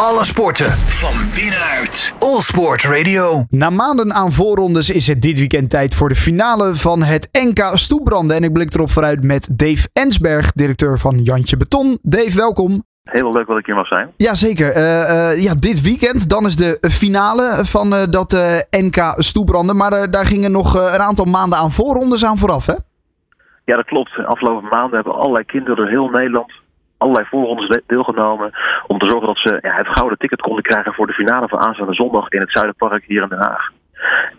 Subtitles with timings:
[0.00, 2.14] Alle sporten van binnenuit.
[2.18, 3.44] All Sport Radio.
[3.50, 7.70] Na maanden aan voorrondes is het dit weekend tijd voor de finale van het NK
[7.72, 8.36] Stoepranden.
[8.36, 11.98] En ik blik erop vooruit met Dave Ensberg, directeur van Jantje Beton.
[12.02, 12.82] Dave, welkom.
[13.02, 14.10] Heel leuk dat ik hier mag zijn.
[14.16, 14.76] Jazeker.
[14.76, 18.32] Uh, uh, ja, dit weekend, dan is de finale van uh, dat
[18.70, 19.76] NK Stoepranden.
[19.76, 22.74] Maar daar gingen nog een aantal maanden aan voorrondes aan vooraf, hè?
[23.64, 24.26] Ja, dat klopt.
[24.26, 26.52] Afgelopen maanden hebben allerlei kinderen door heel Nederland
[26.98, 28.50] allerlei voorrondes deelgenomen.
[28.86, 31.60] Om te zorgen dat ze ja, het gouden ticket konden krijgen voor de finale van
[31.60, 33.70] aanstaande zondag in het Zuiderpark hier in Den Haag.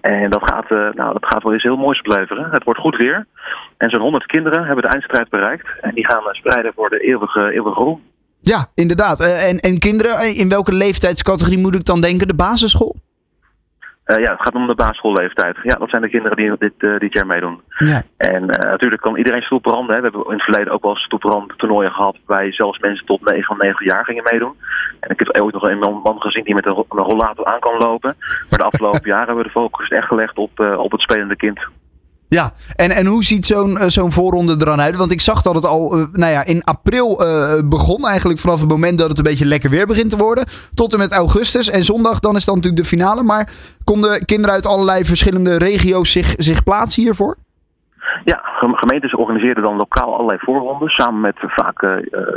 [0.01, 2.51] En dat gaat, uh, nou, dat gaat wel eens heel moois opleveren.
[2.51, 3.25] Het wordt goed weer.
[3.77, 5.67] En zo'n 100 kinderen hebben de eindstrijd bereikt.
[5.81, 8.01] En die gaan spreiden voor de eeuwige, eeuwige roem.
[8.41, 9.19] Ja, inderdaad.
[9.19, 12.27] Uh, en, en kinderen, in welke leeftijdscategorie moet ik dan denken?
[12.27, 12.95] De basisschool?
[14.07, 15.57] Uh, ja, het gaat om de basisschoolleeftijd.
[15.63, 17.61] Ja, dat zijn de kinderen die dit, uh, dit jaar meedoen.
[17.77, 18.01] Ja.
[18.17, 19.95] En uh, natuurlijk kan iedereen stoelbranden.
[19.95, 20.01] Hè.
[20.01, 22.17] We hebben in het verleden ook wel stoelbrand toernooien gehad...
[22.25, 24.55] waarbij zelfs mensen tot 9 9 jaar gingen meedoen.
[24.99, 27.77] En ik heb ooit nog een man gezien die met een, een rollator aan kan
[27.77, 28.15] lopen.
[28.49, 31.59] Maar de afgelopen jaren hebben we de focus echt gelegd op, op het spelende kind.
[32.29, 34.95] Ja, en, en hoe ziet zo'n zo'n voorronde er dan uit?
[34.95, 38.07] Want ik zag dat het al uh, nou ja, in april uh, begon.
[38.07, 40.45] Eigenlijk vanaf het moment dat het een beetje lekker weer begint te worden.
[40.73, 41.69] Tot en met augustus.
[41.69, 43.23] En zondag dan is dan natuurlijk de finale.
[43.23, 43.51] Maar
[43.83, 47.35] konden kinderen uit allerlei verschillende regio's zich, zich plaatsen hiervoor?
[48.23, 50.95] Ja, gemeentes organiseerden dan lokaal allerlei voorrondes.
[50.95, 51.81] Samen met vaak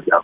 [0.04, 0.22] ja,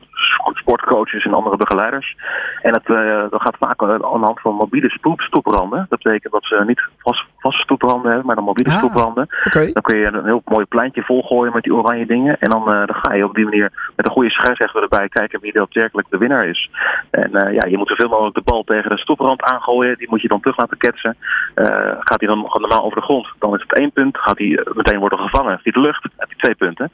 [0.53, 2.17] sportcoaches en andere begeleiders.
[2.63, 5.87] En uh, dat gaat vaak aan de hand van mobiele stoepranden.
[5.89, 9.27] Dat betekent dat ze niet vast, vaste stoepranden hebben, maar dan mobiele ah, stoepranden.
[9.45, 9.73] Okay.
[9.73, 12.37] Dan kun je een heel mooi pleintje volgooien met die oranje dingen.
[12.41, 15.53] En dan, dan ga je op die manier met een goede scheidsrechter erbij kijken wie
[15.53, 16.71] daadwerkelijk de winnaar is.
[17.11, 19.99] En ja, je moet zoveel mogelijk de bal tegen de stoeprand aangooien.
[19.99, 21.17] Die moet je dan terug laten ketsen.
[22.09, 24.19] gaat hij dan normaal over de grond, dan is het één punt.
[24.19, 26.91] Gaat hij meteen worden gevangen, via de lucht, heb je twee punten.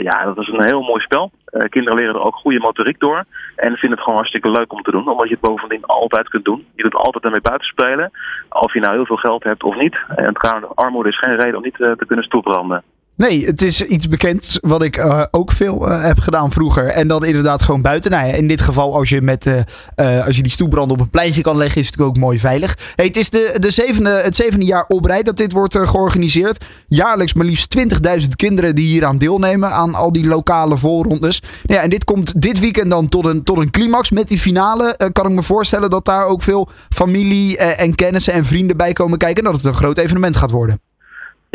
[0.00, 1.30] ja, dat is een heel mooi spel.
[1.68, 3.24] Kinderen leren er ook goede motoriek door.
[3.56, 5.08] En vinden het gewoon hartstikke leuk om te doen.
[5.08, 6.66] Omdat je het bovendien altijd kunt doen.
[6.74, 8.10] Je kunt altijd ermee buiten spelen.
[8.48, 9.96] Of je nou heel veel geld hebt of niet.
[10.16, 12.82] En het armoede is geen reden om niet te kunnen stoepranden.
[13.16, 16.88] Nee, het is iets bekends wat ik uh, ook veel uh, heb gedaan vroeger.
[16.88, 18.10] En dan inderdaad gewoon buiten.
[18.10, 21.40] Nou in dit geval, als je, met, uh, als je die stoeprand op een pleintje
[21.40, 22.78] kan leggen, is het natuurlijk ook mooi veilig.
[22.94, 26.64] Hey, het is de, de zevende, het zevende jaar op rij dat dit wordt georganiseerd.
[26.88, 31.40] Jaarlijks maar liefst 20.000 kinderen die hier aan deelnemen aan al die lokale voorrondes.
[31.40, 34.38] Nou ja, en dit komt dit weekend dan tot een, tot een climax met die
[34.38, 35.10] finale.
[35.12, 39.18] kan ik me voorstellen dat daar ook veel familie en kennissen en vrienden bij komen
[39.18, 39.44] kijken.
[39.44, 40.85] En dat het een groot evenement gaat worden.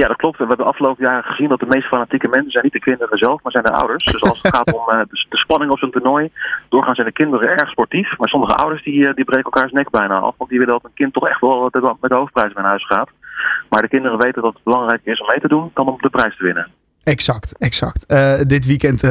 [0.01, 0.37] Ja, dat klopt.
[0.37, 3.17] We hebben de afgelopen jaren gezien dat de meest fanatieke mensen zijn niet de kinderen
[3.17, 4.03] zelf, maar zijn de ouders.
[4.11, 6.29] Dus als het gaat om uh, de spanning op zo'n toernooi,
[6.69, 8.17] doorgaan zijn de kinderen erg sportief.
[8.17, 10.83] Maar sommige ouders die, uh, die breken elkaars nek bijna af, want die willen dat
[10.83, 11.69] een kind toch echt wel
[12.01, 13.09] met de hoofdprijs naar huis gaat.
[13.69, 16.09] Maar de kinderen weten dat het belangrijk is om mee te doen dan om de
[16.09, 16.67] prijs te winnen.
[17.03, 18.05] Exact, exact.
[18.07, 19.01] Uh, dit weekend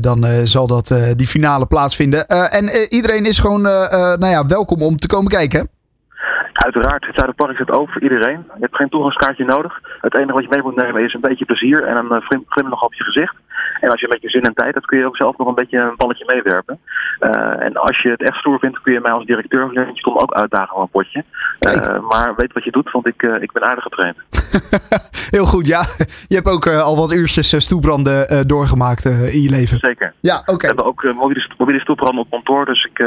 [0.00, 2.26] dan zal dat, die finale plaatsvinden.
[2.26, 5.71] en iedereen is gewoon nou ja, welkom om te komen kijken.
[6.72, 8.44] Uiteraard, het Zuiderpark zit open voor iedereen.
[8.54, 9.80] Je hebt geen toegangskaartje nodig.
[10.00, 12.82] Het enige wat je mee moet nemen is een beetje plezier en een uh, glimlach
[12.82, 13.34] op je gezicht.
[13.80, 15.54] En als je met je zin en tijd hebt, kun je ook zelf nog een
[15.54, 16.78] beetje een balletje meewerpen.
[17.20, 20.00] Uh, en als je het echt stoer vindt, kun je mij als directeur van je
[20.00, 21.24] komt ook uitdagen op een potje.
[21.68, 24.16] Uh, maar weet wat je doet, want ik, ik ben aardig getraind.
[25.36, 25.84] Heel goed, ja.
[26.28, 29.78] Je hebt ook al wat uurtjes stoelbranden doorgemaakt in je leven.
[29.78, 30.12] Zeker.
[30.20, 30.52] Ja, oké.
[30.52, 30.56] Okay.
[30.58, 32.98] We hebben ook mobiele, mobiele stoelbranden op kantoor, dus ik,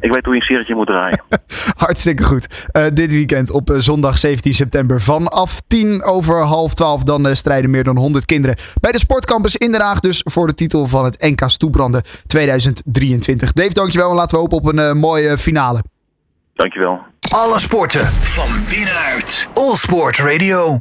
[0.00, 1.22] ik weet hoe je een serietje moet draaien.
[1.84, 2.68] Hartstikke goed.
[3.00, 7.02] Dit weekend op uh, zondag 17 september vanaf 10 over half 12.
[7.02, 10.00] Dan uh, strijden meer dan 100 kinderen bij de Sportcampus in Den Haag.
[10.00, 13.52] Dus voor de titel van het NK Stoebranden 2023.
[13.52, 15.82] Dave, dankjewel en laten we hopen op een mooie finale.
[16.54, 16.98] Dankjewel.
[17.34, 19.48] Alle sporten van binnenuit.
[19.54, 20.78] All Sport Radio.